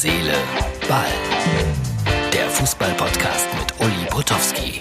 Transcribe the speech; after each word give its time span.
Seele, 0.00 0.32
Ball. 0.88 1.06
Der 2.32 2.48
Fußball-Podcast 2.50 3.48
mit 3.58 3.80
Uli 3.80 4.06
Potowski. 4.08 4.78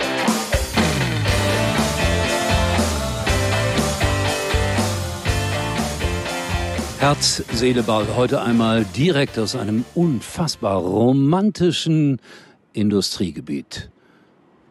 Herz, 6.99 7.43
Seele, 7.51 7.81
Ball. 7.81 8.05
Heute 8.15 8.43
einmal 8.43 8.85
direkt 8.95 9.39
aus 9.39 9.55
einem 9.55 9.85
unfassbar 9.95 10.77
romantischen 10.81 12.21
Industriegebiet. 12.73 13.89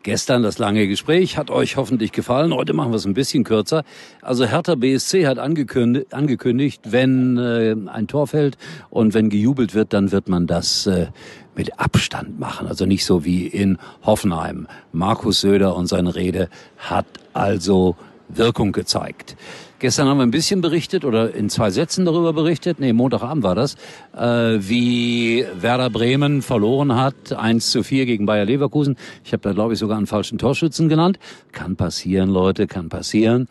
Gestern 0.06 0.44
das 0.44 0.58
lange 0.58 0.86
Gespräch 0.86 1.36
hat 1.36 1.50
euch 1.50 1.76
hoffentlich 1.76 2.12
gefallen. 2.12 2.54
Heute 2.54 2.74
machen 2.74 2.92
wir 2.92 2.96
es 2.96 3.06
ein 3.06 3.14
bisschen 3.14 3.42
kürzer. 3.42 3.82
Also 4.22 4.44
Hertha 4.46 4.76
BSC 4.76 5.26
hat 5.26 5.40
angekündigt, 5.40 6.14
angekündigt 6.14 6.80
wenn 6.84 7.36
äh, 7.38 7.74
ein 7.90 8.06
Tor 8.06 8.28
fällt 8.28 8.56
und 8.88 9.14
wenn 9.14 9.30
gejubelt 9.30 9.74
wird, 9.74 9.92
dann 9.92 10.12
wird 10.12 10.28
man 10.28 10.46
das 10.46 10.86
äh, 10.86 11.08
mit 11.56 11.80
Abstand 11.80 12.38
machen. 12.38 12.68
Also 12.68 12.86
nicht 12.86 13.04
so 13.04 13.24
wie 13.24 13.48
in 13.48 13.78
Hoffenheim. 14.04 14.68
Markus 14.92 15.40
Söder 15.40 15.74
und 15.74 15.88
seine 15.88 16.14
Rede 16.14 16.50
hat 16.78 17.06
also 17.32 17.96
Wirkung 18.28 18.72
gezeigt. 18.72 19.36
Gestern 19.78 20.08
haben 20.08 20.16
wir 20.18 20.22
ein 20.22 20.30
bisschen 20.30 20.62
berichtet 20.62 21.04
oder 21.04 21.34
in 21.34 21.50
zwei 21.50 21.70
Sätzen 21.70 22.06
darüber 22.06 22.32
berichtet, 22.32 22.80
nee, 22.80 22.92
Montagabend 22.92 23.44
war 23.44 23.54
das, 23.54 23.74
äh, 24.16 24.58
wie 24.58 25.44
Werder 25.54 25.90
Bremen 25.90 26.40
verloren 26.40 26.96
hat, 26.96 27.32
1 27.32 27.70
zu 27.70 27.82
4 27.82 28.06
gegen 28.06 28.24
Bayer 28.24 28.46
Leverkusen. 28.46 28.96
Ich 29.22 29.32
habe 29.32 29.42
da, 29.42 29.52
glaube 29.52 29.74
ich, 29.74 29.78
sogar 29.78 29.98
einen 29.98 30.06
falschen 30.06 30.38
Torschützen 30.38 30.88
genannt. 30.88 31.18
Kann 31.52 31.76
passieren, 31.76 32.30
Leute, 32.30 32.66
kann 32.66 32.88
passieren. 32.88 33.48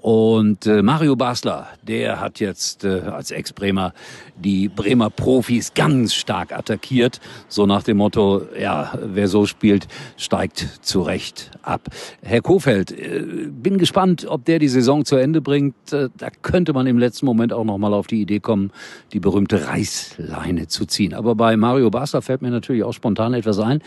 Und 0.00 0.64
äh, 0.66 0.80
Mario 0.80 1.16
Basler, 1.16 1.66
der 1.82 2.20
hat 2.20 2.38
jetzt 2.38 2.84
äh, 2.84 3.00
als 3.00 3.32
Ex-Bremer 3.32 3.92
die 4.36 4.68
Bremer 4.68 5.10
Profis 5.10 5.74
ganz 5.74 6.14
stark 6.14 6.56
attackiert. 6.56 7.20
So 7.48 7.66
nach 7.66 7.82
dem 7.82 7.96
Motto, 7.96 8.42
ja, 8.58 8.92
wer 9.02 9.26
so 9.26 9.44
spielt, 9.44 9.88
steigt 10.16 10.58
zu 10.82 11.02
Recht 11.02 11.50
ab. 11.62 11.88
Herr 12.22 12.42
Kofeld, 12.42 12.92
äh, 12.92 13.48
bin 13.50 13.76
gespannt, 13.78 14.24
ob 14.28 14.44
der 14.44 14.60
die 14.60 14.68
Saison 14.68 15.04
zu 15.04 15.16
Ende 15.16 15.40
bringt. 15.40 15.92
Äh, 15.92 16.10
da 16.16 16.28
könnte 16.30 16.72
man 16.72 16.86
im 16.86 16.98
letzten 16.98 17.26
Moment 17.26 17.52
auch 17.52 17.64
noch 17.64 17.78
mal 17.78 17.92
auf 17.92 18.06
die 18.06 18.20
Idee 18.20 18.38
kommen, 18.38 18.70
die 19.12 19.18
berühmte 19.18 19.66
Reißleine 19.66 20.68
zu 20.68 20.86
ziehen. 20.86 21.12
Aber 21.12 21.34
bei 21.34 21.56
Mario 21.56 21.90
Basler 21.90 22.22
fällt 22.22 22.40
mir 22.40 22.50
natürlich 22.50 22.84
auch 22.84 22.92
spontan 22.92 23.34
etwas 23.34 23.58
ein 23.58 23.82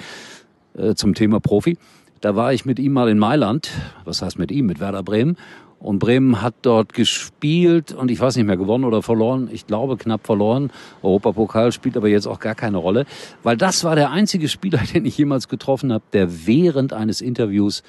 äh, 0.78 0.94
zum 0.94 1.14
Thema 1.14 1.40
Profi. 1.40 1.78
Da 2.20 2.36
war 2.36 2.52
ich 2.52 2.66
mit 2.66 2.80
ihm 2.80 2.92
mal 2.92 3.08
in 3.08 3.18
Mailand. 3.18 3.72
Was 4.04 4.22
heißt 4.22 4.38
mit 4.38 4.52
ihm? 4.52 4.66
Mit 4.66 4.82
Werder 4.82 5.04
Bremen. 5.04 5.38
Und 5.82 6.00
Bremen 6.00 6.42
hat 6.42 6.54
dort 6.62 6.94
gespielt 6.94 7.92
und 7.92 8.12
ich 8.12 8.20
weiß 8.20 8.36
nicht 8.36 8.46
mehr 8.46 8.58
gewonnen 8.58 8.86
oder 8.86 9.02
verloren. 9.02 9.50
Ich 9.52 9.66
glaube 9.66 9.98
knapp 9.98 10.26
verloren. 10.26 10.72
Europapokal 11.02 11.72
spielt 11.72 11.98
aber 11.98 12.08
jetzt 12.08 12.28
auch 12.28 12.40
gar 12.40 12.56
keine 12.56 12.78
Rolle, 12.78 13.06
weil 13.42 13.58
das 13.58 13.84
war 13.84 13.96
der 13.96 14.12
einzige 14.12 14.48
Spieler, 14.48 14.80
den 14.94 15.06
ich 15.06 15.18
jemals 15.18 15.48
getroffen 15.48 15.92
habe, 15.92 16.04
der 16.14 16.46
während 16.46 16.94
eines 16.94 17.20
Interviews 17.22 17.82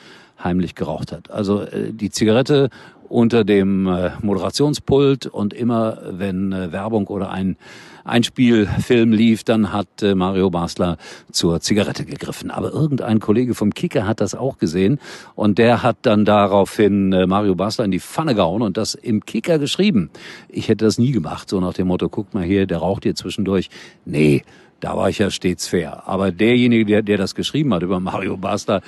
heimlich 0.43 0.75
geraucht 0.75 1.13
hat. 1.13 1.31
Also 1.31 1.63
äh, 1.63 1.93
die 1.93 2.11
Zigarette 2.11 2.71
unter 3.13 3.45
dem 3.45 3.87
äh, 3.87 4.11
Moderationspult 4.23 5.27
und 5.27 5.53
immer 5.53 5.99
wenn 6.11 6.53
äh, 6.53 6.73
Werbung 6.73 7.07
oder 7.09 7.31
ein 7.31 7.57
Einspielfilm 8.05 9.13
lief, 9.13 9.45
dann 9.45 9.73
hat 9.73 10.03
äh, 10.03 10.15
Mario 10.15 10.51
Basler 10.51 10.97
zur 11.31 11.61
Zigarette 11.61 12.07
gegriffen. 12.07 12.51
Aber 12.51 12.73
irgendein 12.73 13.21
Kollege 13.21 13.55
vom 13.55 13.75
Kicker 13.75 14.07
hat 14.07 14.21
das 14.21 14.35
auch 14.35 14.57
gesehen 14.57 14.99
und 15.35 15.59
der 15.59 15.83
hat 15.83 15.99
dann 16.03 16.25
daraufhin 16.25 17.11
Mario 17.29 17.55
Basler 17.55 17.85
in 17.85 17.91
die 17.91 18.01
Pfanne 18.01 18.35
gehauen 18.35 18.63
und 18.63 18.77
das 18.77 18.95
im 18.95 19.25
Kicker 19.25 19.59
geschrieben. 19.59 20.11
Ich 20.49 20.69
hätte 20.69 20.87
das 20.87 20.99
nie 20.99 21.13
gemacht, 21.13 21.51
so 21.51 21.61
nach 21.61 21.75
dem 21.75 21.89
Motto, 21.89 22.09
guck 22.09 22.33
mal 22.33 22.45
hier, 22.45 22.67
der 22.67 22.79
raucht 22.79 23.03
hier 23.03 23.15
zwischendurch. 23.15 23.69
Nee, 24.07 24.43
da 24.83 24.97
war 24.97 25.09
ich 25.09 25.19
ja 25.19 25.31
stets 25.31 25.69
fair. 25.69 26.09
Aber 26.09 26.33
derjenige, 26.33 26.85
der, 26.85 27.03
der 27.03 27.17
das 27.17 27.35
geschrieben 27.35 27.73
hat 27.73 27.83
über 27.83 28.01
Mario 28.01 28.37
Basler, 28.37 28.83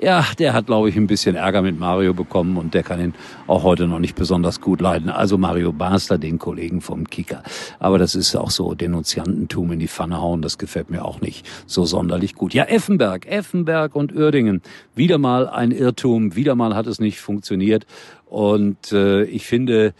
ja, 0.00 0.26
der 0.38 0.54
hat, 0.54 0.66
glaube 0.66 0.88
ich, 0.88 0.96
ein 0.96 1.06
bisschen 1.06 1.36
Ärger 1.36 1.62
mit 1.62 1.78
Mario 1.78 2.14
bekommen 2.14 2.56
und 2.56 2.74
der 2.74 2.82
kann 2.82 2.98
ihn 2.98 3.14
auch 3.46 3.62
heute 3.62 3.86
noch 3.86 4.00
nicht 4.00 4.16
besonders 4.16 4.60
gut 4.60 4.80
leiden. 4.80 5.08
Also 5.10 5.38
Mario 5.38 5.72
Basler, 5.72 6.18
den 6.18 6.38
Kollegen 6.38 6.80
vom 6.80 7.08
Kicker. 7.08 7.42
Aber 7.78 7.98
das 7.98 8.14
ist 8.14 8.34
auch 8.34 8.50
so 8.50 8.74
Denunziantentum 8.74 9.70
in 9.70 9.78
die 9.78 9.86
Pfanne 9.86 10.20
hauen, 10.20 10.42
das 10.42 10.58
gefällt 10.58 10.90
mir 10.90 11.04
auch 11.04 11.20
nicht 11.20 11.46
so 11.66 11.84
sonderlich 11.84 12.34
gut. 12.34 12.54
Ja, 12.54 12.64
Effenberg, 12.64 13.26
Effenberg 13.26 13.94
und 13.94 14.16
Uerdingen. 14.16 14.62
Wieder 14.96 15.18
mal 15.18 15.48
ein 15.48 15.70
Irrtum, 15.70 16.34
wieder 16.34 16.54
mal 16.54 16.74
hat 16.74 16.86
es 16.86 16.98
nicht 16.98 17.20
funktioniert. 17.20 17.86
Und 18.26 18.92
äh, 18.92 19.24
ich 19.24 19.46
finde, 19.46 19.94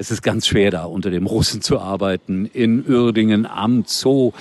es 0.00 0.10
ist 0.10 0.22
ganz 0.22 0.46
schwer 0.46 0.70
da 0.70 0.84
unter 0.84 1.10
dem 1.10 1.26
Russen 1.26 1.60
zu 1.60 1.78
arbeiten. 1.78 2.46
In 2.46 2.86
Uerdingen 2.88 3.44
am 3.44 3.84
Zoo. 3.86 4.32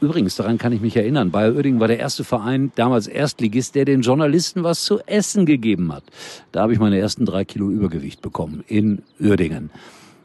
Übrigens, 0.00 0.34
daran 0.34 0.58
kann 0.58 0.72
ich 0.72 0.80
mich 0.80 0.96
erinnern, 0.96 1.30
Bayer 1.30 1.54
Uerdingen 1.54 1.78
war 1.78 1.86
der 1.86 2.00
erste 2.00 2.24
Verein, 2.24 2.72
damals 2.74 3.06
Erstligist, 3.06 3.76
der 3.76 3.84
den 3.84 4.00
Journalisten 4.00 4.64
was 4.64 4.82
zu 4.82 4.98
essen 5.06 5.46
gegeben 5.46 5.92
hat. 5.92 6.02
Da 6.50 6.62
habe 6.62 6.72
ich 6.72 6.80
meine 6.80 6.98
ersten 6.98 7.24
drei 7.24 7.44
Kilo 7.44 7.70
Übergewicht 7.70 8.20
bekommen 8.20 8.64
in 8.66 9.02
Uerdingen. 9.20 9.70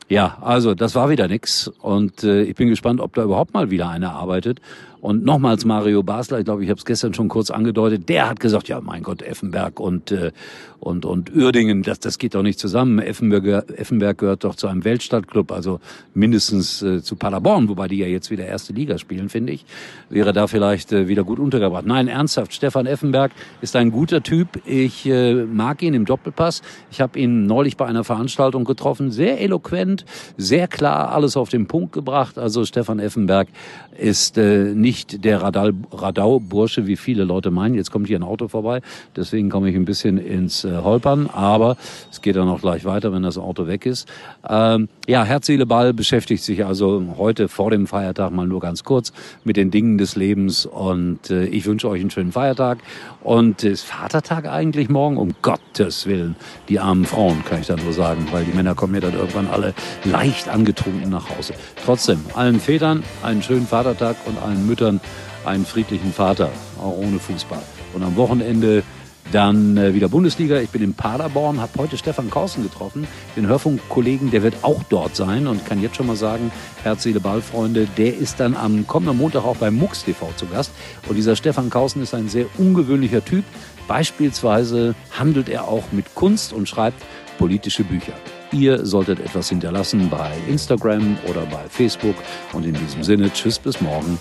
Ja, 0.09 0.39
also 0.41 0.73
das 0.73 0.95
war 0.95 1.09
wieder 1.09 1.27
nix 1.27 1.67
und 1.67 2.23
äh, 2.23 2.41
ich 2.43 2.55
bin 2.55 2.69
gespannt, 2.69 3.01
ob 3.01 3.13
da 3.13 3.23
überhaupt 3.23 3.53
mal 3.53 3.69
wieder 3.69 3.89
einer 3.89 4.13
arbeitet. 4.13 4.61
Und 5.05 5.23
nochmals 5.23 5.65
Mario 5.65 6.01
Basler, 6.01 6.39
ich 6.39 6.45
glaube, 6.45 6.63
ich 6.63 6.69
habe 6.71 6.79
es 6.79 6.83
gestern 6.83 7.13
schon 7.13 7.27
kurz 7.27 7.51
angedeutet, 7.51 8.09
der 8.09 8.27
hat 8.27 8.39
gesagt, 8.39 8.69
ja 8.69 8.81
mein 8.81 9.03
Gott, 9.03 9.21
Effenberg 9.21 9.79
und 9.79 10.11
äh, 10.11 10.31
und 10.79 11.05
und 11.05 11.35
Uerdingen, 11.35 11.83
das 11.83 11.99
das 11.99 12.17
geht 12.17 12.33
doch 12.33 12.41
nicht 12.41 12.57
zusammen. 12.57 12.97
Effenberg, 12.97 13.69
Effenberg 13.69 14.17
gehört 14.17 14.43
doch 14.43 14.55
zu 14.55 14.67
einem 14.67 14.83
Weltstadtclub, 14.83 15.51
also 15.51 15.79
mindestens 16.15 16.81
äh, 16.81 17.03
zu 17.03 17.17
Paderborn, 17.17 17.69
wobei 17.69 17.87
die 17.87 17.97
ja 17.97 18.07
jetzt 18.07 18.31
wieder 18.31 18.47
erste 18.47 18.73
Liga 18.73 18.97
spielen, 18.97 19.29
finde 19.29 19.53
ich, 19.53 19.67
wäre 20.09 20.33
da 20.33 20.47
vielleicht 20.47 20.91
äh, 20.91 21.07
wieder 21.07 21.23
gut 21.23 21.37
untergebracht. 21.37 21.85
Nein, 21.85 22.07
ernsthaft, 22.07 22.55
Stefan 22.55 22.87
Effenberg 22.87 23.31
ist 23.61 23.75
ein 23.75 23.91
guter 23.91 24.23
Typ. 24.23 24.59
Ich 24.65 25.05
äh, 25.05 25.35
mag 25.35 25.83
ihn 25.83 25.93
im 25.93 26.05
Doppelpass. 26.05 26.63
Ich 26.89 26.99
habe 26.99 27.19
ihn 27.19 27.45
neulich 27.45 27.77
bei 27.77 27.85
einer 27.85 28.03
Veranstaltung 28.03 28.63
getroffen, 28.63 29.11
sehr 29.11 29.39
eloquent, 29.39 30.03
sehr 30.35 30.67
klar, 30.67 31.11
alles 31.11 31.37
auf 31.37 31.49
den 31.49 31.67
Punkt 31.67 31.93
gebracht. 31.93 32.39
Also 32.39 32.65
Stefan 32.65 32.97
Effenberg 32.97 33.49
ist 33.97 34.39
äh, 34.39 34.73
nicht 34.73 34.94
nicht 34.95 35.25
der 35.25 35.41
Radau-Bursche, 35.41 36.87
wie 36.87 36.95
viele 36.95 37.25
Leute 37.25 37.51
meinen. 37.51 37.75
Jetzt 37.75 37.91
kommt 37.91 38.07
hier 38.07 38.17
ein 38.17 38.23
Auto 38.23 38.47
vorbei, 38.47 38.81
deswegen 39.15 39.49
komme 39.49 39.69
ich 39.69 39.75
ein 39.75 39.83
bisschen 39.83 40.17
ins 40.17 40.63
äh, 40.63 40.77
Holpern, 40.77 41.29
aber 41.33 41.75
es 42.11 42.21
geht 42.21 42.37
dann 42.37 42.47
auch 42.47 42.61
gleich 42.61 42.85
weiter, 42.85 43.11
wenn 43.11 43.23
das 43.23 43.37
Auto 43.37 43.67
weg 43.67 43.85
ist. 43.85 44.07
Ähm, 44.47 44.87
ja, 45.07 45.23
Herz, 45.23 45.49
Ball 45.67 45.93
beschäftigt 45.93 46.43
sich 46.43 46.65
also 46.65 47.15
heute 47.17 47.47
vor 47.47 47.69
dem 47.69 47.85
Feiertag 47.85 48.31
mal 48.31 48.47
nur 48.47 48.59
ganz 48.59 48.83
kurz 48.83 49.13
mit 49.43 49.57
den 49.57 49.69
Dingen 49.69 49.97
des 49.97 50.15
Lebens 50.15 50.65
und 50.65 51.29
äh, 51.29 51.45
ich 51.45 51.65
wünsche 51.65 51.87
euch 51.87 52.01
einen 52.01 52.09
schönen 52.09 52.31
Feiertag 52.31 52.79
und 53.23 53.63
ist 53.63 53.83
Vatertag 53.83 54.47
eigentlich 54.47 54.89
morgen? 54.89 55.17
Um 55.17 55.35
Gottes 55.41 56.07
Willen, 56.07 56.35
die 56.69 56.79
armen 56.79 57.05
Frauen, 57.05 57.43
kann 57.45 57.61
ich 57.61 57.67
dann 57.67 57.83
nur 57.83 57.93
sagen, 57.93 58.27
weil 58.31 58.45
die 58.45 58.53
Männer 58.53 58.73
kommen 58.73 58.95
ja 58.95 59.01
dann 59.01 59.13
irgendwann 59.13 59.47
alle 59.47 59.73
leicht 60.03 60.49
angetrunken 60.49 61.09
nach 61.09 61.29
Hause. 61.29 61.53
Trotzdem, 61.85 62.19
allen 62.33 62.59
Vätern 62.59 63.03
einen 63.21 63.43
schönen 63.43 63.67
Vatertag 63.67 64.15
und 64.25 64.41
allen 64.41 64.65
Müttern 64.65 64.99
einen 65.45 65.65
friedlichen 65.65 66.11
Vater, 66.11 66.49
auch 66.79 66.97
ohne 66.97 67.19
Fußball. 67.19 67.61
Und 67.93 68.03
am 68.03 68.15
Wochenende 68.15 68.83
dann 69.31 69.77
äh, 69.77 69.93
wieder 69.93 70.09
Bundesliga. 70.09 70.59
Ich 70.59 70.69
bin 70.69 70.81
in 70.81 70.93
Paderborn, 70.93 71.59
habe 71.59 71.71
heute 71.77 71.97
Stefan 71.97 72.29
Kausen 72.29 72.63
getroffen, 72.63 73.07
den 73.35 73.47
Hörfunkkollegen, 73.47 74.31
der 74.31 74.43
wird 74.43 74.55
auch 74.63 74.83
dort 74.89 75.15
sein 75.15 75.47
und 75.47 75.65
kann 75.65 75.81
jetzt 75.81 75.95
schon 75.95 76.07
mal 76.07 76.15
sagen, 76.15 76.51
Herz, 76.83 77.03
Seele, 77.03 77.19
Ball, 77.19 77.41
Freunde, 77.41 77.87
der 77.97 78.17
ist 78.17 78.39
dann 78.39 78.55
am 78.55 78.87
kommenden 78.87 79.17
Montag 79.17 79.43
auch 79.45 79.57
beim 79.57 79.75
MUX 79.75 80.03
TV 80.03 80.29
zu 80.35 80.45
Gast. 80.47 80.71
Und 81.07 81.15
dieser 81.15 81.35
Stefan 81.35 81.69
Kausen 81.69 82.01
ist 82.01 82.13
ein 82.13 82.29
sehr 82.29 82.45
ungewöhnlicher 82.57 83.23
Typ. 83.23 83.43
Beispielsweise 83.87 84.95
handelt 85.11 85.49
er 85.49 85.67
auch 85.67 85.91
mit 85.91 86.15
Kunst 86.15 86.53
und 86.53 86.67
schreibt 86.67 87.03
politische 87.37 87.83
Bücher. 87.83 88.13
Ihr 88.51 88.85
solltet 88.85 89.19
etwas 89.19 89.49
hinterlassen 89.49 90.09
bei 90.09 90.31
Instagram 90.47 91.17
oder 91.27 91.45
bei 91.45 91.63
Facebook. 91.69 92.15
Und 92.53 92.65
in 92.65 92.73
diesem 92.73 93.03
Sinne, 93.03 93.31
tschüss 93.31 93.59
bis 93.59 93.81
morgen 93.81 94.19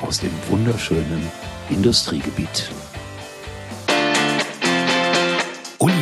aus 0.00 0.20
dem 0.20 0.30
wunderschönen 0.48 1.28
Industriegebiet. 1.70 2.70